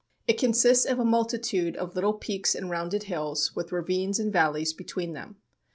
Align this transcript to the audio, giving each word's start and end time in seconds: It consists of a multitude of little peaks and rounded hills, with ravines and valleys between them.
It 0.27 0.39
consists 0.39 0.83
of 0.87 0.97
a 0.97 1.05
multitude 1.05 1.77
of 1.77 1.93
little 1.93 2.13
peaks 2.13 2.55
and 2.55 2.71
rounded 2.71 3.03
hills, 3.03 3.55
with 3.55 3.71
ravines 3.71 4.17
and 4.17 4.33
valleys 4.33 4.73
between 4.73 5.13
them. 5.13 5.35